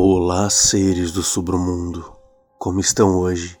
Olá, 0.00 0.48
seres 0.48 1.10
do 1.10 1.24
submundo. 1.24 2.12
Como 2.56 2.78
estão 2.78 3.18
hoje? 3.18 3.58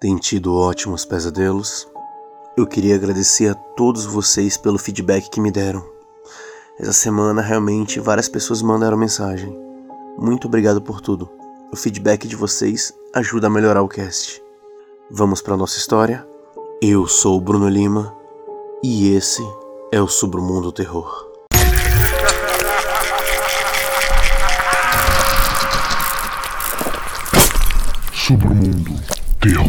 Tem 0.00 0.16
tido 0.16 0.56
ótimos 0.56 1.04
pesadelos? 1.04 1.86
Eu 2.56 2.66
queria 2.66 2.96
agradecer 2.96 3.46
a 3.46 3.54
todos 3.54 4.04
vocês 4.04 4.56
pelo 4.56 4.76
feedback 4.76 5.30
que 5.30 5.40
me 5.40 5.52
deram. 5.52 5.88
Essa 6.80 6.92
semana 6.92 7.40
realmente 7.40 8.00
várias 8.00 8.28
pessoas 8.28 8.60
mandaram 8.60 8.96
mensagem. 8.96 9.56
Muito 10.18 10.48
obrigado 10.48 10.82
por 10.82 11.00
tudo. 11.00 11.30
O 11.72 11.76
feedback 11.76 12.26
de 12.26 12.34
vocês 12.34 12.92
ajuda 13.14 13.46
a 13.46 13.50
melhorar 13.50 13.82
o 13.82 13.88
cast. 13.88 14.42
Vamos 15.12 15.40
para 15.40 15.56
nossa 15.56 15.78
história? 15.78 16.26
Eu 16.82 17.06
sou 17.06 17.36
o 17.38 17.40
Bruno 17.40 17.68
Lima 17.68 18.12
e 18.82 19.14
esse 19.14 19.42
é 19.92 20.02
o 20.02 20.08
Submundo 20.08 20.72
Terror. 20.72 21.31
Submundo 28.32 28.94
Terror. 29.42 29.68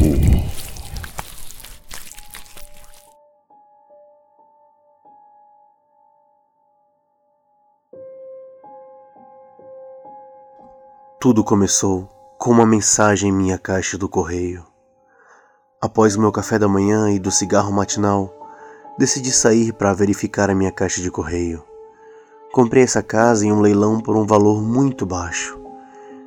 Tudo 11.20 11.44
começou 11.44 12.08
com 12.38 12.52
uma 12.52 12.66
mensagem 12.66 13.32
em 13.32 13.34
minha 13.34 13.58
caixa 13.58 13.98
do 13.98 14.08
correio. 14.08 14.66
Após 15.82 16.16
o 16.16 16.22
meu 16.22 16.32
café 16.32 16.58
da 16.58 16.70
manhã 16.70 17.12
e 17.12 17.20
do 17.20 17.32
cigarro 17.32 17.74
matinal, 17.74 18.34
decidi 18.98 19.34
sair 19.34 19.74
para 19.74 19.94
verificar 19.94 20.50
a 20.50 20.56
minha 20.56 20.72
caixa 20.72 21.02
de 21.02 21.12
correio. 21.12 21.62
Comprei 22.54 22.84
essa 22.84 23.04
casa 23.04 23.46
em 23.46 23.52
um 23.52 23.60
leilão 23.60 24.00
por 24.00 24.16
um 24.16 24.26
valor 24.26 24.62
muito 24.62 25.06
baixo. 25.06 25.60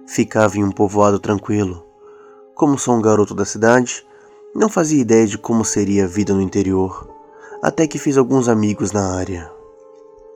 Ficava 0.07 0.59
em 0.59 0.65
um 0.65 0.71
povoado 0.71 1.19
tranquilo, 1.19 1.86
como 2.57 2.79
sou 2.79 2.95
um 2.95 3.03
garoto 3.03 3.35
da 3.35 3.45
cidade, 3.45 4.03
não 4.55 4.71
fazia 4.71 4.99
ideia 4.99 5.27
de 5.27 5.37
como 5.37 5.63
seria 5.63 6.05
a 6.05 6.09
vida 6.09 6.33
no 6.33 6.41
interior, 6.41 7.07
até 7.63 7.87
que 7.87 7.99
fiz 7.99 8.17
alguns 8.17 8.49
amigos 8.49 8.93
na 8.93 9.15
área. 9.15 9.53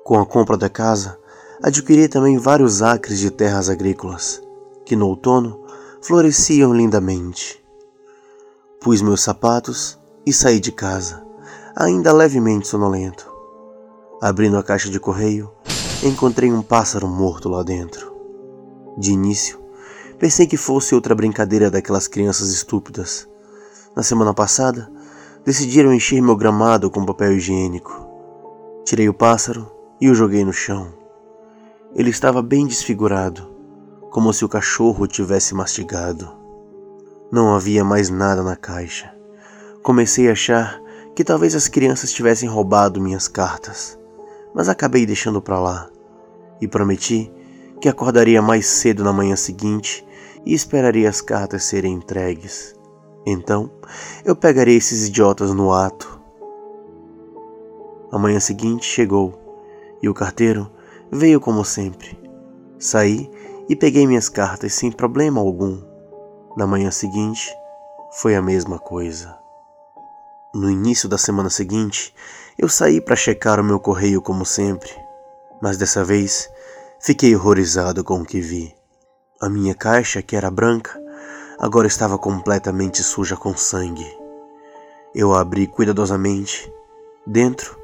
Com 0.05 0.21
a 0.21 0.27
compra 0.27 0.59
da 0.59 0.69
casa, 0.69 1.19
adquiri 1.63 2.09
também 2.09 2.37
vários 2.37 2.83
acres 2.83 3.19
de 3.19 3.31
terras 3.31 3.71
agrícolas, 3.71 4.43
que 4.85 4.95
no 4.95 5.07
outono 5.07 5.63
floresciam 6.03 6.75
lindamente. 6.75 7.65
Pus 8.83 9.01
meus 9.01 9.23
sapatos 9.23 9.99
e 10.27 10.33
saí 10.33 10.61
de 10.61 10.73
casa, 10.73 11.25
ainda 11.75 12.13
levemente 12.13 12.69
sonolento. 12.69 13.33
Abrindo 14.21 14.59
a 14.59 14.63
caixa 14.63 14.91
de 14.91 15.01
correio, 15.01 15.51
encontrei 16.03 16.53
um 16.53 16.61
pássaro 16.61 17.09
morto 17.09 17.49
lá 17.49 17.63
dentro. 17.63 18.15
De 18.99 19.11
início, 19.11 19.60
Pensei 20.21 20.47
que 20.47 20.59
fosse 20.59 20.95
outra 20.95 21.15
brincadeira 21.15 21.71
daquelas 21.71 22.07
crianças 22.07 22.51
estúpidas. 22.51 23.27
Na 23.97 24.03
semana 24.03 24.35
passada, 24.35 24.93
decidiram 25.47 25.95
encher 25.95 26.21
meu 26.21 26.37
gramado 26.37 26.91
com 26.91 27.07
papel 27.07 27.33
higiênico. 27.33 28.07
Tirei 28.85 29.09
o 29.09 29.15
pássaro 29.15 29.73
e 29.99 30.11
o 30.11 30.15
joguei 30.15 30.45
no 30.45 30.53
chão. 30.53 30.93
Ele 31.95 32.11
estava 32.11 32.43
bem 32.43 32.67
desfigurado, 32.67 33.51
como 34.11 34.31
se 34.35 34.45
o 34.45 34.49
cachorro 34.49 35.07
tivesse 35.07 35.55
mastigado. 35.55 36.31
Não 37.33 37.55
havia 37.55 37.83
mais 37.83 38.11
nada 38.11 38.43
na 38.43 38.57
caixa. 38.57 39.11
Comecei 39.83 40.29
a 40.29 40.33
achar 40.33 40.79
que 41.17 41.25
talvez 41.25 41.55
as 41.55 41.67
crianças 41.67 42.13
tivessem 42.13 42.47
roubado 42.47 43.01
minhas 43.01 43.27
cartas, 43.27 43.99
mas 44.55 44.69
acabei 44.69 45.07
deixando 45.07 45.41
para 45.41 45.59
lá 45.59 45.89
e 46.61 46.69
prometi 46.69 47.33
que 47.81 47.89
acordaria 47.89 48.43
mais 48.43 48.67
cedo 48.67 49.03
na 49.03 49.15
manhã 49.15 49.35
seguinte 49.35 50.07
e 50.45 50.55
esperaria 50.55 51.09
as 51.09 51.21
cartas 51.21 51.65
serem 51.65 51.95
entregues. 51.95 52.75
Então, 53.27 53.71
eu 54.25 54.35
pegaria 54.35 54.77
esses 54.77 55.09
idiotas 55.09 55.53
no 55.53 55.73
ato. 55.73 56.21
A 58.11 58.19
manhã 58.19 58.41
seguinte 58.41 58.85
chegou 58.85 59.39
e 60.03 60.09
o 60.09 60.15
carteiro 60.15 60.71
veio 61.11 61.41
como 61.41 61.65
sempre. 61.65 62.19
Saí 62.79 63.31
e 63.69 63.77
peguei 63.77 64.07
minhas 64.07 64.29
cartas 64.29 64.73
sem 64.75 64.91
problema 64.91 65.41
algum. 65.41 65.83
Na 66.57 66.67
manhã 66.67 66.91
seguinte, 66.91 67.55
foi 68.11 68.35
a 68.35 68.43
mesma 68.43 68.79
coisa. 68.79 69.39
No 70.53 70.69
início 70.69 71.09
da 71.09 71.17
semana 71.17 71.51
seguinte, 71.51 72.13
eu 72.59 72.69
saí 72.69 73.01
para 73.01 73.15
checar 73.15 73.61
o 73.61 73.65
meu 73.65 73.79
correio 73.79 74.21
como 74.21 74.45
sempre, 74.45 74.91
mas 75.63 75.77
dessa 75.77 76.03
vez 76.03 76.51
fiquei 76.99 77.37
horrorizado 77.37 78.03
com 78.03 78.21
o 78.21 78.25
que 78.25 78.41
vi. 78.41 78.80
A 79.43 79.49
minha 79.49 79.75
caixa, 79.75 80.21
que 80.21 80.37
era 80.37 80.51
branca, 80.51 81.01
agora 81.59 81.87
estava 81.87 82.19
completamente 82.19 83.03
suja 83.03 83.39
com 83.39 83.57
sangue. 83.57 84.07
Eu 85.15 85.35
a 85.35 85.41
abri 85.41 85.67
cuidadosamente. 85.67 86.71
Dentro 87.27 87.75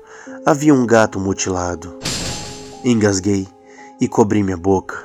havia 0.44 0.74
um 0.74 0.86
gato 0.86 1.18
mutilado. 1.18 1.98
Engasguei 2.84 3.48
e 3.98 4.06
cobri 4.06 4.42
minha 4.42 4.58
boca, 4.58 4.98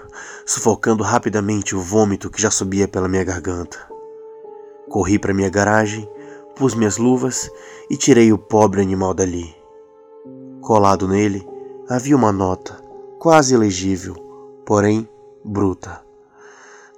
sufocando 0.45 1.03
rapidamente 1.03 1.73
o 1.73 1.79
vômito 1.79 2.29
que 2.29 2.41
já 2.41 2.51
subia 2.51 2.85
pela 2.85 3.07
minha 3.07 3.23
garganta. 3.23 3.79
Corri 4.89 5.17
para 5.17 5.33
minha 5.33 5.49
garagem, 5.49 6.05
pus 6.53 6.75
minhas 6.75 6.97
luvas 6.97 7.49
e 7.89 7.95
tirei 7.95 8.33
o 8.33 8.37
pobre 8.37 8.81
animal 8.81 9.13
dali. 9.13 9.55
Colado 10.59 11.07
nele 11.07 11.47
havia 11.87 12.13
uma 12.13 12.33
nota, 12.33 12.75
quase 13.17 13.55
legível, 13.55 14.15
porém 14.65 15.07
bruta. 15.45 16.10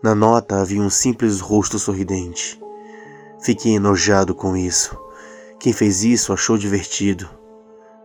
Na 0.04 0.14
nota 0.14 0.60
havia 0.60 0.82
um 0.82 0.90
simples 0.90 1.40
rosto 1.40 1.80
sorridente. 1.80 2.62
Fiquei 3.40 3.76
enojado 3.76 4.36
com 4.36 4.58
isso. 4.58 5.00
Quem 5.58 5.72
fez 5.72 6.04
isso 6.04 6.34
achou 6.34 6.58
divertido. 6.58 7.30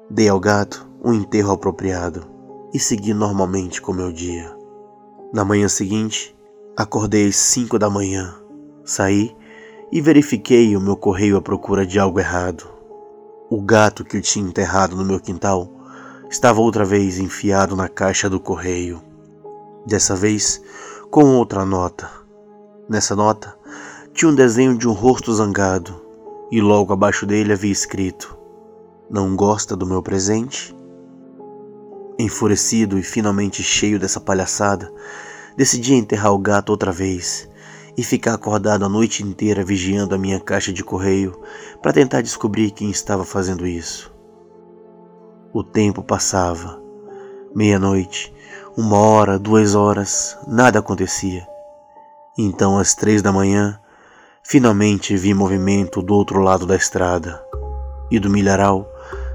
Dei 0.09 0.29
ao 0.29 0.39
gato 0.39 0.89
um 1.03 1.13
enterro 1.13 1.51
apropriado 1.51 2.25
e 2.73 2.79
segui 2.79 3.13
normalmente 3.13 3.83
com 3.83 3.93
meu 3.93 4.13
dia. 4.13 4.57
Na 5.35 5.45
manhã 5.45 5.69
seguinte, 5.69 6.37
acordei 6.77 7.27
às 7.27 7.35
cinco 7.35 7.81
da 7.81 7.91
manhã, 7.91 8.33
saí 8.85 9.37
e 9.91 10.01
verifiquei 10.01 10.77
o 10.77 10.81
meu 10.81 10.97
correio 10.97 11.37
à 11.37 11.43
procura 11.43 11.85
de 11.85 11.99
algo 11.99 12.21
errado. 12.21 12.65
O 13.51 13.61
gato 13.61 14.05
que 14.05 14.19
eu 14.19 14.23
tinha 14.23 14.47
enterrado 14.47 14.95
no 14.95 15.05
meu 15.05 15.19
quintal 15.19 15.69
estava 16.31 16.61
outra 16.61 16.85
vez 16.85 17.19
enfiado 17.19 17.75
na 17.75 17.89
caixa 17.89 18.31
do 18.31 18.39
correio. 18.39 19.03
Dessa 19.85 20.15
vez, 20.15 20.63
com 21.11 21.37
outra 21.37 21.65
nota. 21.65 22.11
Nessa 22.89 23.17
nota 23.17 23.57
tinha 24.13 24.31
um 24.31 24.35
desenho 24.35 24.77
de 24.77 24.87
um 24.87 24.93
rosto 24.93 25.33
zangado 25.33 26.01
e 26.51 26.61
logo 26.61 26.93
abaixo 26.93 27.25
dele 27.25 27.53
havia 27.53 27.73
escrito: 27.73 28.37
Não 29.11 29.35
gosta 29.35 29.75
do 29.75 29.87
meu 29.87 30.03
presente? 30.03 30.75
Enfurecido 32.19 32.99
e 32.99 33.03
finalmente 33.03 33.63
cheio 33.63 33.99
dessa 33.99 34.21
palhaçada, 34.21 34.93
decidi 35.57 35.95
enterrar 35.95 36.33
o 36.33 36.39
gato 36.39 36.71
outra 36.71 36.93
vez 36.93 37.49
e 37.97 38.03
ficar 38.03 38.35
acordado 38.35 38.85
a 38.85 38.89
noite 38.89 39.23
inteira 39.23 39.65
vigiando 39.65 40.15
a 40.15 40.19
minha 40.19 40.39
caixa 40.39 40.73
de 40.73 40.85
correio 40.85 41.41
para 41.81 41.93
tentar 41.93 42.21
descobrir 42.21 42.71
quem 42.71 42.91
estava 42.91 43.25
fazendo 43.25 43.67
isso. 43.67 44.13
O 45.53 45.65
tempo 45.65 46.03
passava. 46.03 46.83
Meia-noite 47.55 48.33
uma 48.81 48.97
hora, 48.97 49.41
duas 49.41 49.75
horas, 49.75 50.39
nada 50.47 50.79
acontecia. 50.79 51.45
Então, 52.39 52.79
às 52.79 52.95
três 52.95 53.21
da 53.21 53.33
manhã, 53.33 53.77
finalmente 54.41 55.17
vi 55.17 55.35
movimento 55.35 56.01
do 56.01 56.15
outro 56.15 56.39
lado 56.39 56.65
da 56.65 56.77
estrada. 56.77 57.43
E 58.09 58.21
do 58.21 58.31
milharal 58.31 58.89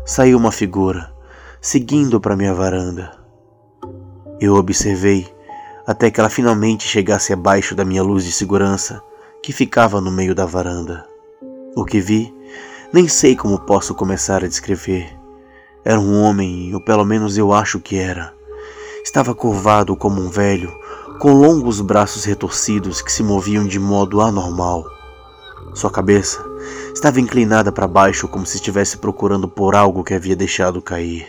saiu 0.06 0.38
uma 0.38 0.50
figura, 0.50 1.14
seguindo 1.60 2.22
para 2.22 2.38
minha 2.38 2.54
varanda. 2.54 3.18
Eu 4.40 4.56
observei 4.56 5.28
até 5.86 6.10
que 6.10 6.22
ela 6.22 6.30
finalmente 6.30 6.88
chegasse 6.88 7.34
abaixo 7.34 7.76
da 7.76 7.84
minha 7.84 8.02
luz 8.02 8.24
de 8.24 8.32
segurança, 8.32 9.04
que 9.44 9.52
ficava 9.52 10.00
no 10.00 10.10
meio 10.10 10.34
da 10.34 10.46
varanda. 10.46 11.06
O 11.76 11.84
que 11.84 12.00
vi, 12.00 12.34
nem 12.94 13.10
sei 13.10 13.36
como 13.36 13.60
posso 13.60 13.94
começar 13.94 14.42
a 14.42 14.48
descrever. 14.48 15.20
Era 15.84 16.00
um 16.00 16.22
homem, 16.22 16.74
ou 16.74 16.80
pelo 16.80 17.04
menos 17.04 17.38
eu 17.38 17.52
acho 17.52 17.82
que 17.82 17.98
era 17.98 18.34
Estava 19.04 19.36
curvado 19.36 19.98
como 19.98 20.22
um 20.22 20.30
velho, 20.30 20.74
com 21.20 21.34
longos 21.34 21.82
braços 21.82 22.24
retorcidos 22.24 23.02
que 23.02 23.12
se 23.12 23.22
moviam 23.22 23.68
de 23.68 23.78
modo 23.78 24.22
anormal. 24.22 24.86
Sua 25.74 25.92
cabeça 25.92 26.42
estava 26.94 27.20
inclinada 27.20 27.70
para 27.70 27.86
baixo 27.86 28.30
como 28.30 28.46
se 28.46 28.56
estivesse 28.56 28.98
procurando 28.98 29.46
por 29.46 29.76
algo 29.76 30.06
que 30.06 30.14
havia 30.14 30.38
deixado 30.38 30.82
cair. 30.82 31.28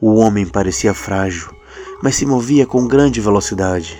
O 0.00 0.14
homem 0.14 0.46
parecia 0.46 0.94
frágil, 0.94 1.54
mas 2.02 2.16
se 2.16 2.24
movia 2.24 2.66
com 2.66 2.88
grande 2.88 3.20
velocidade. 3.20 3.98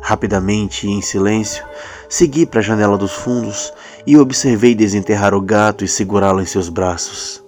Rapidamente 0.00 0.86
e 0.86 0.90
em 0.90 1.02
silêncio, 1.02 1.62
segui 2.08 2.46
para 2.46 2.60
a 2.60 2.62
janela 2.62 2.96
dos 2.96 3.12
fundos 3.12 3.70
e 4.06 4.16
observei 4.16 4.74
desenterrar 4.74 5.34
o 5.34 5.42
gato 5.42 5.84
e 5.84 5.88
segurá-lo 5.88 6.40
em 6.40 6.46
seus 6.46 6.70
braços. 6.70 7.44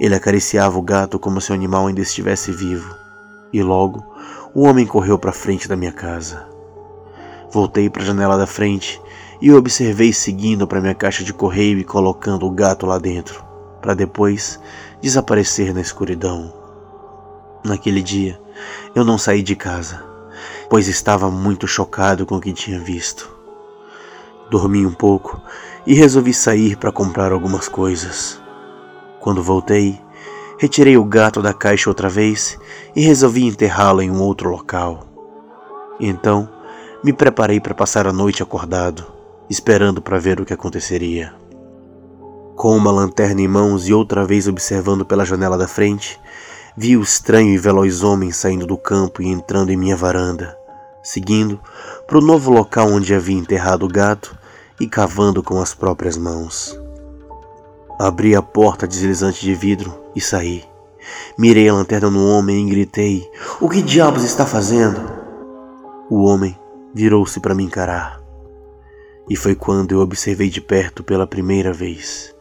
Ele 0.00 0.16
acariciava 0.16 0.76
o 0.76 0.82
gato 0.82 1.16
como 1.16 1.40
se 1.40 1.52
o 1.52 1.54
animal 1.54 1.86
ainda 1.86 2.00
estivesse 2.00 2.50
vivo 2.50 3.05
e 3.52 3.62
logo 3.62 4.04
o 4.54 4.62
homem 4.62 4.86
correu 4.86 5.18
para 5.18 5.32
frente 5.32 5.68
da 5.68 5.76
minha 5.76 5.92
casa. 5.92 6.48
Voltei 7.50 7.88
para 7.88 8.02
a 8.02 8.06
janela 8.06 8.36
da 8.36 8.46
frente 8.46 9.00
e 9.40 9.52
o 9.52 9.56
observei 9.56 10.12
seguindo 10.12 10.66
para 10.66 10.80
minha 10.80 10.94
caixa 10.94 11.22
de 11.22 11.32
correio 11.32 11.78
e 11.78 11.84
colocando 11.84 12.46
o 12.46 12.50
gato 12.50 12.86
lá 12.86 12.98
dentro, 12.98 13.44
para 13.80 13.94
depois 13.94 14.58
desaparecer 15.00 15.74
na 15.74 15.80
escuridão. 15.80 16.52
Naquele 17.64 18.02
dia, 18.02 18.40
eu 18.94 19.04
não 19.04 19.18
saí 19.18 19.42
de 19.42 19.54
casa, 19.54 20.02
pois 20.70 20.88
estava 20.88 21.30
muito 21.30 21.66
chocado 21.66 22.24
com 22.24 22.36
o 22.36 22.40
que 22.40 22.52
tinha 22.52 22.78
visto. 22.78 23.30
Dormi 24.50 24.86
um 24.86 24.92
pouco 24.92 25.40
e 25.86 25.94
resolvi 25.94 26.32
sair 26.32 26.76
para 26.76 26.92
comprar 26.92 27.32
algumas 27.32 27.68
coisas. 27.68 28.40
Quando 29.20 29.42
voltei, 29.42 30.00
retirei 30.58 30.96
o 30.96 31.04
gato 31.04 31.42
da 31.42 31.52
caixa 31.52 31.90
outra 31.90 32.08
vez 32.08 32.58
e 32.94 33.02
resolvi 33.02 33.44
enterrá-lo 33.46 34.00
em 34.00 34.10
um 34.10 34.20
outro 34.20 34.50
local. 34.50 35.06
Então, 36.00 36.48
me 37.04 37.12
preparei 37.12 37.60
para 37.60 37.74
passar 37.74 38.06
a 38.06 38.12
noite 38.12 38.42
acordado, 38.42 39.06
esperando 39.48 40.00
para 40.00 40.18
ver 40.18 40.40
o 40.40 40.44
que 40.44 40.54
aconteceria. 40.54 41.34
Com 42.54 42.74
uma 42.74 42.90
lanterna 42.90 43.40
em 43.40 43.48
mãos 43.48 43.86
e 43.86 43.92
outra 43.92 44.24
vez 44.24 44.48
observando 44.48 45.04
pela 45.04 45.26
janela 45.26 45.58
da 45.58 45.68
frente, 45.68 46.18
vi 46.76 46.96
o 46.96 47.02
estranho 47.02 47.50
e 47.50 47.58
veloz 47.58 48.02
homem 48.02 48.32
saindo 48.32 48.66
do 48.66 48.78
campo 48.78 49.22
e 49.22 49.28
entrando 49.28 49.70
em 49.70 49.76
minha 49.76 49.96
varanda, 49.96 50.56
seguindo 51.02 51.60
para 52.06 52.18
o 52.18 52.22
novo 52.22 52.50
local 52.50 52.88
onde 52.88 53.14
havia 53.14 53.36
enterrado 53.36 53.84
o 53.84 53.88
gato 53.88 54.36
e 54.80 54.86
cavando 54.86 55.42
com 55.42 55.60
as 55.60 55.74
próprias 55.74 56.16
mãos. 56.16 56.78
Abri 57.98 58.34
a 58.34 58.42
porta 58.42 58.86
deslizante 58.86 59.40
de 59.40 59.54
vidro 59.54 60.05
e 60.16 60.20
saí. 60.20 60.64
Mirei 61.38 61.68
a 61.68 61.74
lanterna 61.74 62.10
no 62.10 62.26
homem 62.26 62.66
e 62.66 62.70
gritei: 62.70 63.30
O 63.60 63.68
que 63.68 63.82
diabos 63.82 64.24
está 64.24 64.46
fazendo? 64.46 65.00
O 66.10 66.24
homem 66.24 66.58
virou-se 66.94 67.38
para 67.38 67.54
me 67.54 67.62
encarar. 67.62 68.20
E 69.28 69.36
foi 69.36 69.54
quando 69.54 69.92
eu 69.92 70.00
observei 70.00 70.48
de 70.48 70.60
perto 70.60 71.04
pela 71.04 71.26
primeira 71.26 71.72
vez. 71.72 72.34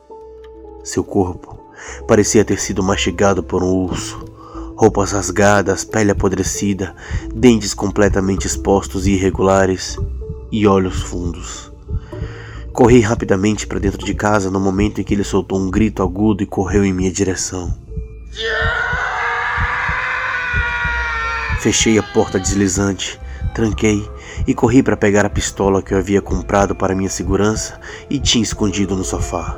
Seu 0.84 1.04
corpo 1.04 1.60
parecia 2.08 2.46
ter 2.46 2.60
sido 2.60 2.82
mastigado 2.82 3.44
por 3.44 3.62
um 3.62 3.74
urso. 3.74 4.24
Roupas 4.78 5.12
rasgadas, 5.12 5.84
pele 5.84 6.12
apodrecida, 6.12 6.96
dentes 7.34 7.74
completamente 7.74 8.46
expostos 8.46 9.08
e 9.08 9.12
irregulares 9.12 9.98
e 10.52 10.68
olhos 10.68 11.02
fundos. 11.02 11.75
Corri 12.76 13.00
rapidamente 13.00 13.66
para 13.66 13.80
dentro 13.80 14.06
de 14.06 14.14
casa 14.14 14.52
no 14.52 14.60
momento 14.60 15.00
em 15.00 15.04
que 15.06 15.14
ele 15.14 15.24
soltou 15.24 15.58
um 15.58 15.72
grito 15.72 16.04
agudo 16.04 16.44
e 16.44 16.46
correu 16.46 16.84
em 16.84 16.92
minha 16.92 17.10
direção. 17.10 17.74
Fechei 21.62 21.98
a 21.98 22.04
porta 22.04 22.38
deslizante, 22.38 23.18
tranquei 23.54 24.06
e 24.46 24.54
corri 24.54 24.84
para 24.84 24.98
pegar 24.98 25.26
a 25.26 25.30
pistola 25.30 25.82
que 25.82 25.94
eu 25.94 25.98
havia 25.98 26.22
comprado 26.22 26.76
para 26.76 26.94
minha 26.94 27.10
segurança 27.10 27.80
e 28.10 28.20
tinha 28.20 28.44
escondido 28.44 28.94
no 28.94 29.06
sofá. 29.06 29.58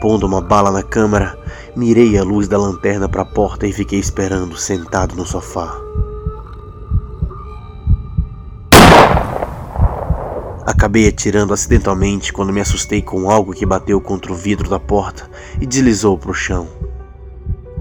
Pondo 0.00 0.26
uma 0.26 0.40
bala 0.40 0.72
na 0.72 0.82
câmara, 0.82 1.38
mirei 1.76 2.18
a 2.18 2.24
luz 2.24 2.48
da 2.48 2.58
lanterna 2.58 3.08
para 3.08 3.22
a 3.22 3.32
porta 3.32 3.64
e 3.64 3.72
fiquei 3.72 4.00
esperando, 4.00 4.56
sentado 4.56 5.14
no 5.14 5.24
sofá. 5.24 5.85
Acabei 10.86 11.08
atirando 11.08 11.52
acidentalmente 11.52 12.32
quando 12.32 12.52
me 12.52 12.60
assustei 12.60 13.02
com 13.02 13.28
algo 13.28 13.52
que 13.52 13.66
bateu 13.66 14.00
contra 14.00 14.32
o 14.32 14.36
vidro 14.36 14.70
da 14.70 14.78
porta 14.78 15.28
e 15.60 15.66
deslizou 15.66 16.16
para 16.16 16.30
o 16.30 16.32
chão. 16.32 16.68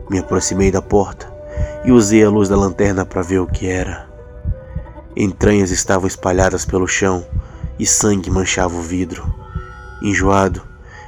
Me 0.10 0.18
aproximei 0.18 0.72
da 0.72 0.82
porta 0.82 1.32
e 1.84 1.92
usei 1.92 2.24
a 2.24 2.30
luz 2.32 2.50
da 2.50 2.58
lanterna 2.58 3.06
para 3.06 3.22
ver 3.22 3.38
o 3.38 3.46
que 3.46 3.68
era. 3.68 4.10
Entranhas 5.16 5.70
estavam 5.70 6.08
espalhadas 6.08 6.66
pelo 6.66 6.88
chão 6.88 7.24
e 7.78 7.86
sangue 7.86 8.32
manchava 8.32 8.76
o 8.76 8.82
vidro. 8.82 9.32
Enjoado, 10.02 10.64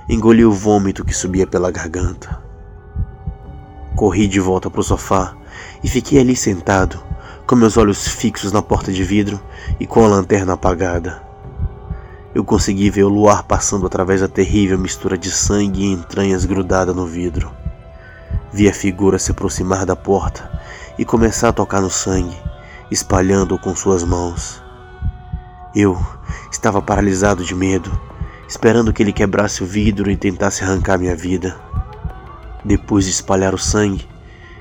engoli 0.08 0.46
o 0.46 0.52
vômito 0.52 1.04
que 1.04 1.16
subia 1.16 1.48
pela 1.48 1.72
garganta. 1.72 2.40
Corri 3.96 4.28
de 4.28 4.40
volta 4.40 4.70
para 4.70 4.82
o 4.82 4.84
sofá 4.84 5.36
e 5.84 5.88
fiquei 5.88 6.20
ali 6.20 6.36
sentado, 6.36 7.04
com 7.48 7.56
meus 7.56 7.76
olhos 7.76 8.08
fixos 8.08 8.52
na 8.52 8.62
porta 8.62 8.94
de 8.94 9.04
vidro 9.04 9.42
e 9.80 9.88
com 9.88 10.06
a 10.06 10.08
lanterna 10.08 10.54
apagada. 10.54 11.26
Eu 12.38 12.44
consegui 12.44 12.92
ver 12.92 13.01
o 13.01 13.10
luar 13.10 13.42
passando 13.42 13.88
através 13.88 14.22
da 14.22 14.28
terrível 14.28 14.78
mistura 14.78 15.18
de 15.18 15.31
sangue 15.31 15.81
e 15.81 15.92
entranhas 15.92 16.45
grudada 16.45 16.94
no 16.94 17.04
vidro. 17.04 17.51
Vi 18.54 18.69
a 18.69 18.74
figura 18.75 19.18
se 19.18 19.31
aproximar 19.31 19.88
da 19.88 19.95
porta 19.95 20.48
e 21.00 21.04
começar 21.04 21.50
a 21.50 21.51
tocar 21.51 21.81
no 21.81 21.89
sangue, 21.89 22.38
espalhando-o 22.92 23.57
com 23.57 23.75
suas 23.75 24.04
mãos. 24.04 24.62
Eu 25.75 26.00
estava 26.51 26.80
paralisado 26.80 27.44
de 27.44 27.56
medo, 27.56 27.92
esperando 28.48 28.94
que 28.94 29.01
ele 29.01 29.12
quebrasse 29.12 29.63
o 29.63 29.66
vidro 29.66 30.12
e 30.12 30.16
tentasse 30.16 30.63
arrancar 30.63 31.00
minha 31.00 31.16
vida. 31.16 31.60
Depois 32.63 33.06
de 33.06 33.10
espalhar 33.10 33.56
o 33.56 33.57
sangue, 33.57 34.07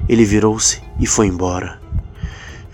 ele 0.08 0.24
virou-se 0.24 0.82
e 0.98 1.06
foi 1.06 1.26
embora. 1.26 1.85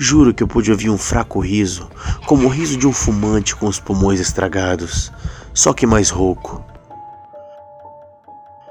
Juro 0.05 0.35
que 0.35 0.43
eu 0.43 0.49
pude 0.49 0.69
ouvir 0.69 0.91
um 0.91 0.99
fraco 0.99 1.39
riso, 1.39 1.89
como 2.27 2.49
o 2.49 2.51
riso 2.51 2.77
de 2.77 2.89
um 2.89 2.93
fumante 2.93 3.55
com 3.55 3.69
os 3.69 3.79
pulmões 3.79 4.19
estragados, 4.19 5.13
só 5.55 5.73
que 5.73 5.87
mais 5.87 6.11
rouco. 6.11 6.61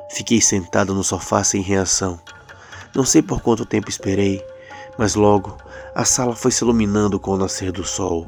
Fiquei 0.09 0.41
sentado 0.41 0.93
no 0.93 1.05
sofá 1.05 1.41
sem 1.41 1.61
reação. 1.61 2.19
Não 2.93 3.05
sei 3.05 3.21
por 3.21 3.39
quanto 3.39 3.65
tempo 3.65 3.89
esperei, 3.89 4.45
mas 4.97 5.15
logo 5.15 5.55
a 5.95 6.03
sala 6.03 6.35
foi 6.35 6.51
se 6.51 6.65
iluminando 6.65 7.17
com 7.17 7.31
o 7.31 7.37
nascer 7.37 7.71
do 7.71 7.85
sol. 7.85 8.27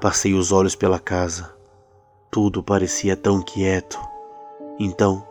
Passei 0.00 0.32
os 0.32 0.50
olhos 0.50 0.74
pela 0.74 0.98
casa. 0.98 1.52
Tudo 2.30 2.62
parecia 2.62 3.18
tão 3.18 3.42
quieto. 3.42 4.00
Então, 4.80 5.22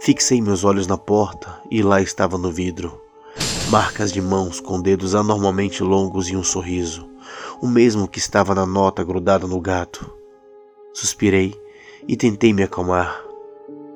fixei 0.00 0.40
meus 0.40 0.64
olhos 0.64 0.86
na 0.86 0.96
porta 0.96 1.60
e 1.70 1.82
lá 1.82 2.00
estava 2.00 2.38
no 2.38 2.50
vidro 2.50 3.07
marcas 3.70 4.10
de 4.10 4.22
mãos 4.22 4.60
com 4.60 4.80
dedos 4.80 5.14
anormalmente 5.14 5.82
longos 5.82 6.30
e 6.30 6.36
um 6.36 6.42
sorriso, 6.42 7.06
o 7.60 7.66
mesmo 7.66 8.08
que 8.08 8.18
estava 8.18 8.54
na 8.54 8.64
nota 8.64 9.04
grudada 9.04 9.46
no 9.46 9.60
gato. 9.60 10.10
Suspirei 10.94 11.54
e 12.06 12.16
tentei 12.16 12.54
me 12.54 12.62
acalmar, 12.62 13.22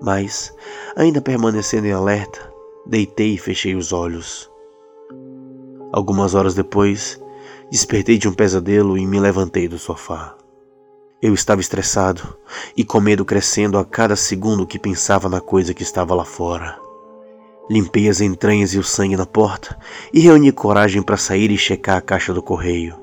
mas, 0.01 0.55
ainda 0.94 1.23
permanecendo 1.23 1.87
em 1.87 1.93
alerta, 1.93 2.53
deitei 2.85 3.32
e 3.32 3.39
fechei 3.39 3.75
os 3.75 3.94
olhos. 3.94 4.51
Algumas 5.91 6.35
horas 6.35 6.55
depois, 6.55 7.19
despertei 7.70 8.19
de 8.19 8.29
um 8.29 8.35
pesadelo 8.35 8.99
e 8.99 9.06
me 9.06 9.19
levantei 9.19 9.69
do 9.69 9.79
sofá. 9.79 10.37
Eu 11.20 11.32
estava 11.32 11.63
estressado 11.63 12.37
e 12.77 12.85
com 12.85 13.01
medo 13.01 13.25
crescendo 13.25 13.79
a 13.79 13.87
cada 13.87 14.17
segundo 14.17 14.67
que 14.67 14.79
pensava 14.79 15.31
na 15.31 15.41
coisa 15.41 15.73
que 15.73 15.82
estava 15.82 16.15
lá 16.15 16.27
fora. 16.27 16.92
Limpei 17.71 18.09
as 18.09 18.21
entranhas 18.21 18.75
e 18.75 18.79
o 18.79 18.83
sangue 18.83 19.17
na 19.17 19.25
porta 19.25 19.79
e 20.13 20.21
reuni 20.21 20.51
coragem 20.51 21.01
para 21.01 21.17
sair 21.17 21.51
e 21.51 21.57
checar 21.57 21.97
a 21.97 22.01
caixa 22.01 22.35
do 22.35 22.43
correio, 22.43 22.97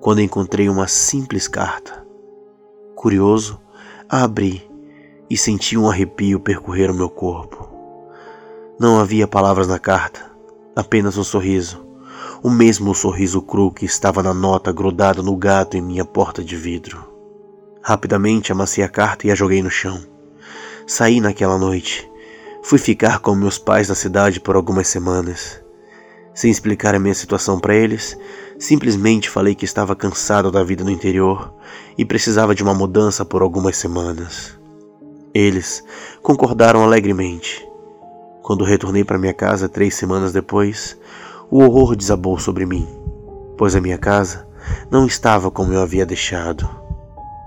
quando 0.00 0.20
encontrei 0.20 0.68
uma 0.68 0.88
simples 0.88 1.46
carta. 1.46 2.04
Curioso, 2.96 3.60
a 4.08 4.24
abri 4.24 4.68
e 5.30 5.36
senti 5.36 5.78
um 5.78 5.88
arrepio 5.88 6.40
percorrer 6.40 6.90
o 6.90 6.94
meu 6.94 7.08
corpo. 7.08 7.68
Não 8.78 8.98
havia 8.98 9.28
palavras 9.28 9.68
na 9.68 9.78
carta, 9.78 10.30
apenas 10.74 11.16
um 11.16 11.24
sorriso, 11.24 11.86
o 12.42 12.50
mesmo 12.50 12.94
sorriso 12.94 13.40
cru 13.40 13.70
que 13.70 13.84
estava 13.84 14.22
na 14.22 14.34
nota 14.34 14.72
grudada 14.72 15.22
no 15.22 15.36
gato 15.36 15.76
em 15.76 15.80
minha 15.80 16.04
porta 16.04 16.42
de 16.42 16.56
vidro. 16.56 17.02
Rapidamente 17.80 18.50
amassei 18.50 18.82
a 18.82 18.88
carta 18.88 19.26
e 19.26 19.30
a 19.30 19.34
joguei 19.34 19.62
no 19.62 19.70
chão. 19.70 20.00
Saí 20.86 21.20
naquela 21.20 21.56
noite 21.56 22.10
Fui 22.66 22.78
ficar 22.78 23.18
com 23.18 23.34
meus 23.34 23.58
pais 23.58 23.90
na 23.90 23.94
cidade 23.94 24.40
por 24.40 24.56
algumas 24.56 24.88
semanas. 24.88 25.62
Sem 26.32 26.50
explicar 26.50 26.94
a 26.94 26.98
minha 26.98 27.14
situação 27.14 27.60
para 27.60 27.74
eles, 27.74 28.18
simplesmente 28.58 29.28
falei 29.28 29.54
que 29.54 29.66
estava 29.66 29.94
cansado 29.94 30.50
da 30.50 30.64
vida 30.64 30.82
no 30.82 30.90
interior 30.90 31.52
e 31.98 32.06
precisava 32.06 32.54
de 32.54 32.62
uma 32.62 32.72
mudança 32.72 33.22
por 33.22 33.42
algumas 33.42 33.76
semanas. 33.76 34.58
Eles 35.34 35.84
concordaram 36.22 36.82
alegremente. 36.82 37.68
Quando 38.42 38.64
retornei 38.64 39.04
para 39.04 39.18
minha 39.18 39.34
casa 39.34 39.68
três 39.68 39.94
semanas 39.94 40.32
depois, 40.32 40.98
o 41.50 41.58
horror 41.58 41.94
desabou 41.94 42.38
sobre 42.38 42.64
mim, 42.64 42.88
pois 43.58 43.76
a 43.76 43.80
minha 43.80 43.98
casa 43.98 44.48
não 44.90 45.06
estava 45.06 45.50
como 45.50 45.74
eu 45.74 45.82
havia 45.82 46.06
deixado. 46.06 46.66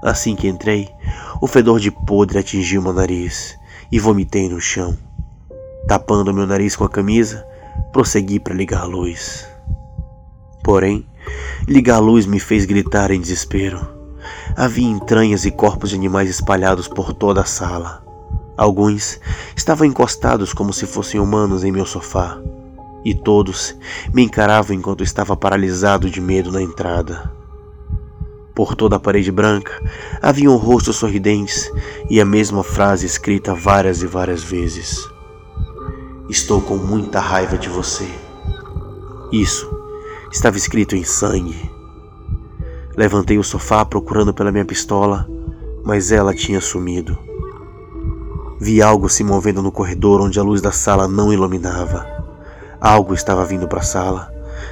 Assim 0.03 0.35
que 0.35 0.47
entrei, 0.47 0.87
o 1.41 1.47
fedor 1.47 1.79
de 1.79 1.89
podre 1.89 2.37
atingiu 2.37 2.83
meu 2.83 2.93
nariz 2.93 3.57
e 3.91 3.97
vomitei 3.97 4.47
no 4.47 4.61
chão. 4.61 5.06
Tapando 5.87 6.33
meu 6.33 6.45
nariz 6.45 6.75
com 6.75 6.83
a 6.83 6.89
camisa, 6.89 7.47
prossegui 7.93 8.41
para 8.41 8.53
ligar 8.53 8.81
a 8.81 8.85
luz. 8.85 9.47
Porém, 10.61 11.07
ligar 11.65 11.95
a 11.95 11.99
luz 11.99 12.25
me 12.25 12.41
fez 12.41 12.65
gritar 12.65 13.09
em 13.09 13.21
desespero. 13.21 13.87
Havia 14.57 14.85
entranhas 14.85 15.45
e 15.45 15.51
corpos 15.51 15.91
de 15.91 15.95
animais 15.95 16.29
espalhados 16.29 16.89
por 16.89 17.13
toda 17.13 17.39
a 17.39 17.45
sala. 17.45 18.03
Alguns 18.57 19.17
estavam 19.55 19.87
encostados 19.87 20.51
como 20.51 20.73
se 20.73 20.85
fossem 20.85 21.21
humanos 21.21 21.63
em 21.63 21.71
meu 21.71 21.85
sofá. 21.85 22.37
E 23.05 23.15
todos 23.15 23.73
me 24.13 24.23
encaravam 24.23 24.75
enquanto 24.75 25.05
estava 25.05 25.37
paralisado 25.37 26.09
de 26.09 26.19
medo 26.19 26.51
na 26.51 26.61
entrada. 26.61 27.31
Por 28.53 28.75
toda 28.75 28.97
a 28.97 28.99
parede 28.99 29.31
branca 29.31 29.71
havia 30.21 30.51
um 30.51 30.57
rosto 30.57 30.91
sorridentes 30.91 31.71
e 32.09 32.19
a 32.19 32.25
mesma 32.25 32.61
frase 32.61 33.05
escrita 33.05 33.53
várias 33.53 34.01
e 34.01 34.07
várias 34.07 34.43
vezes. 34.43 35.07
Estou 36.29 36.61
com 36.61 36.75
muita 36.75 37.21
raiva 37.21 37.57
de 37.57 37.69
você. 37.69 38.05
Isso 39.31 39.65
estava 40.29 40.57
escrito 40.57 40.93
em 40.93 41.03
sangue. 41.05 41.71
Levantei 42.97 43.37
o 43.37 43.43
sofá 43.43 43.85
procurando 43.85 44.33
pela 44.33 44.51
minha 44.51 44.65
pistola, 44.65 45.25
mas 45.85 46.11
ela 46.11 46.33
tinha 46.33 46.59
sumido. 46.59 47.17
Vi 48.59 48.81
algo 48.81 49.07
se 49.07 49.23
movendo 49.23 49.61
no 49.61 49.71
corredor 49.71 50.19
onde 50.19 50.37
a 50.37 50.43
luz 50.43 50.59
da 50.59 50.71
sala 50.71 51.07
não 51.07 51.31
iluminava. 51.31 52.05
Algo 52.81 53.13
estava 53.13 53.45
vindo 53.45 53.65
para 53.65 53.79
a 53.79 53.83
sala, 53.83 54.29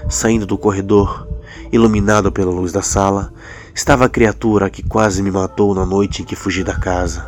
saindo 0.10 0.46
do 0.46 0.58
corredor, 0.58 1.26
iluminado 1.72 2.34
pela 2.34 2.52
luz 2.52 2.74
da 2.74 2.82
sala, 2.82 3.32
estava 3.74 4.06
a 4.06 4.10
criatura 4.10 4.70
que 4.70 4.84
quase 4.84 5.24
me 5.24 5.32
matou 5.32 5.74
na 5.74 5.86
noite 5.86 6.22
em 6.22 6.26
que 6.26 6.36
fugi 6.36 6.66
da 6.66 6.76
casa. 6.76 7.26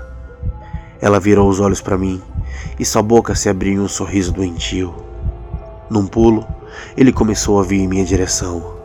Ela 0.99 1.17
virou 1.17 1.47
os 1.47 1.61
olhos 1.61 1.79
para 1.79 1.97
mim 1.97 2.21
e 2.79 2.85
sua 2.85 3.01
boca 3.01 3.35
se 3.35 3.49
abriu 3.49 3.73
em 3.73 3.79
um 3.79 3.87
sorriso 3.87 4.31
doentio. 4.31 4.93
Num 5.89 6.05
pulo, 6.05 6.45
ele 6.95 7.11
começou 7.11 7.59
a 7.59 7.63
vir 7.63 7.79
em 7.79 7.87
minha 7.87 8.05
direção. 8.05 8.75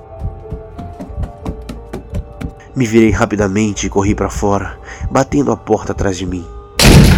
Me 2.74 2.86
virei 2.86 3.10
rapidamente 3.10 3.86
e 3.86 3.90
corri 3.90 4.14
para 4.14 4.30
fora, 4.30 4.78
batendo 5.10 5.52
a 5.52 5.56
porta 5.56 5.92
atrás 5.92 6.16
de 6.16 6.24
mim. 6.24 6.46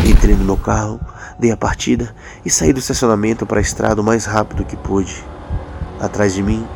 Entrei 0.05 0.35
no 0.35 0.45
meu 0.45 0.57
carro, 0.57 1.01
dei 1.39 1.51
a 1.51 1.57
partida 1.57 2.15
e 2.45 2.51
saí 2.51 2.73
do 2.73 2.81
estacionamento 2.81 3.47
para 3.47 3.59
a 3.59 3.63
estrada 3.63 4.01
o 4.01 4.05
mais 4.05 4.25
rápido 4.25 4.65
que 4.65 4.77
pude. 4.77 5.25
Atrás 6.01 6.35
de 6.35 6.43
mim, 6.43 6.67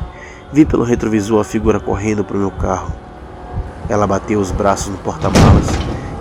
vi 0.52 0.64
pelo 0.64 0.84
retrovisor 0.84 1.40
a 1.40 1.44
figura 1.44 1.80
correndo 1.80 2.24
para 2.24 2.36
o 2.36 2.40
meu 2.40 2.50
carro. 2.50 2.92
Ela 3.88 4.06
bateu 4.06 4.38
os 4.38 4.50
braços 4.50 4.88
no 4.88 4.98
porta-malas 4.98 5.66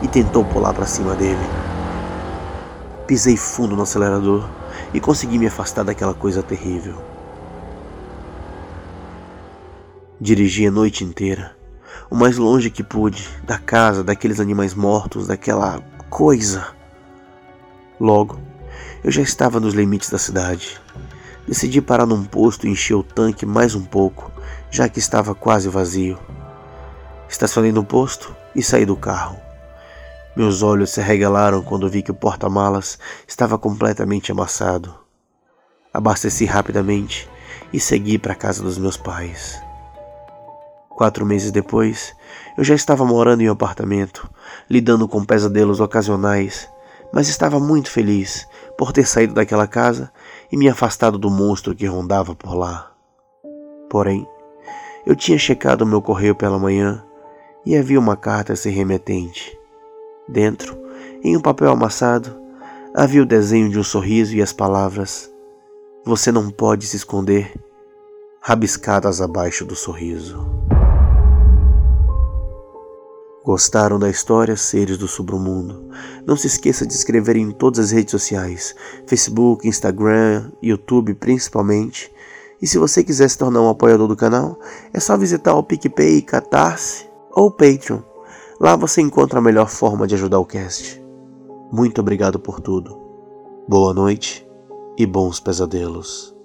e 0.01 0.07
tentou 0.07 0.43
pular 0.43 0.73
para 0.73 0.85
cima 0.85 1.13
dele. 1.15 1.66
Pisei 3.07 3.37
fundo 3.37 3.75
no 3.75 3.83
acelerador 3.83 4.47
e 4.93 4.99
consegui 4.99 5.39
me 5.39 5.47
afastar 5.47 5.83
daquela 5.83 6.13
coisa 6.13 6.43
terrível. 6.43 7.01
Dirigi 10.19 10.67
a 10.67 10.71
noite 10.71 11.03
inteira 11.03 11.57
o 12.09 12.15
mais 12.15 12.37
longe 12.37 12.69
que 12.69 12.83
pude 12.83 13.27
da 13.43 13.57
casa, 13.57 14.03
daqueles 14.03 14.39
animais 14.39 14.73
mortos, 14.73 15.27
daquela 15.27 15.81
coisa. 16.09 16.67
Logo, 17.99 18.39
eu 19.03 19.11
já 19.11 19.21
estava 19.21 19.59
nos 19.59 19.73
limites 19.73 20.09
da 20.09 20.17
cidade. 20.17 20.79
Decidi 21.47 21.81
parar 21.81 22.05
num 22.05 22.23
posto 22.23 22.67
e 22.67 22.69
encher 22.69 22.95
o 22.95 23.03
tanque 23.03 23.45
mais 23.45 23.75
um 23.75 23.83
pouco, 23.83 24.31
já 24.69 24.87
que 24.87 24.99
estava 24.99 25.33
quase 25.33 25.69
vazio. 25.69 26.17
Estacionei 27.29 27.71
no 27.71 27.83
posto 27.83 28.35
e 28.55 28.61
saí 28.61 28.85
do 28.85 28.95
carro. 28.95 29.46
Meus 30.37 30.61
olhos 30.61 30.91
se 30.91 31.01
arregalaram 31.01 31.63
quando 31.63 31.89
vi 31.89 32.03
que 32.03 32.11
o 32.11 32.13
porta-malas 32.13 32.99
estava 33.27 33.57
completamente 33.57 34.31
amassado. 34.31 34.93
Abasteci 35.91 36.45
rapidamente 36.45 37.27
e 37.73 37.79
segui 37.79 38.19
para 38.19 38.33
a 38.33 38.35
casa 38.35 38.61
dos 38.61 38.77
meus 38.77 38.95
pais. 38.95 39.59
Quatro 40.91 41.25
meses 41.25 41.51
depois, 41.51 42.15
eu 42.55 42.63
já 42.63 42.75
estava 42.75 43.03
morando 43.03 43.41
em 43.41 43.49
um 43.49 43.51
apartamento, 43.51 44.29
lidando 44.69 45.07
com 45.07 45.25
pesadelos 45.25 45.79
ocasionais, 45.79 46.69
mas 47.11 47.29
estava 47.29 47.59
muito 47.59 47.89
feliz 47.89 48.47
por 48.77 48.91
ter 48.91 49.07
saído 49.07 49.33
daquela 49.33 49.65
casa 49.65 50.11
e 50.51 50.55
me 50.55 50.69
afastado 50.69 51.17
do 51.17 51.31
monstro 51.31 51.73
que 51.73 51.87
rondava 51.87 52.35
por 52.35 52.53
lá. 52.53 52.91
Porém, 53.89 54.23
eu 55.03 55.15
tinha 55.15 55.39
checado 55.39 55.83
meu 55.83 55.99
correio 55.99 56.35
pela 56.35 56.59
manhã 56.59 57.03
e 57.65 57.75
havia 57.75 57.99
uma 57.99 58.15
carta 58.15 58.55
sem 58.55 58.71
remetente. 58.71 59.56
Dentro, 60.27 60.77
em 61.23 61.37
um 61.37 61.41
papel 61.41 61.71
amassado, 61.71 62.35
havia 62.93 63.21
o 63.21 63.25
desenho 63.25 63.69
de 63.69 63.79
um 63.79 63.83
sorriso 63.83 64.35
e 64.35 64.41
as 64.41 64.51
palavras: 64.51 65.31
Você 66.05 66.31
não 66.31 66.49
pode 66.49 66.85
se 66.85 66.97
esconder, 66.97 67.53
rabiscadas 68.41 69.21
abaixo 69.21 69.65
do 69.65 69.75
sorriso. 69.75 70.45
Gostaram 73.47 73.97
da 73.97 74.09
história 74.09 74.57
Seres 74.57 74.97
do 74.97 75.07
Submundo? 75.07 75.89
Não 76.25 76.35
se 76.35 76.47
esqueça 76.47 76.85
de 76.85 76.93
escrever 76.93 77.37
em 77.37 77.49
todas 77.49 77.79
as 77.79 77.91
redes 77.91 78.11
sociais, 78.11 78.75
Facebook, 79.07 79.65
Instagram, 79.65 80.51
YouTube 80.61 81.13
principalmente. 81.13 82.11
E 82.61 82.67
se 82.67 82.77
você 82.77 83.05
quiser 83.05 83.29
se 83.29 83.37
tornar 83.37 83.61
um 83.61 83.69
apoiador 83.69 84.09
do 84.09 84.17
canal, 84.17 84.59
é 84.93 84.99
só 84.99 85.15
visitar 85.15 85.55
o 85.55 85.63
PicPay, 85.63 86.21
Catarse 86.23 87.07
ou 87.31 87.49
Patreon. 87.49 88.01
Lá 88.59 88.75
você 88.75 89.01
encontra 89.01 89.39
a 89.39 89.41
melhor 89.41 89.69
forma 89.69 90.07
de 90.07 90.15
ajudar 90.15 90.39
o 90.39 90.45
cast. 90.45 91.03
Muito 91.71 92.01
obrigado 92.01 92.39
por 92.39 92.59
tudo. 92.59 92.97
Boa 93.67 93.93
noite 93.93 94.47
e 94.97 95.05
bons 95.05 95.39
pesadelos. 95.39 96.36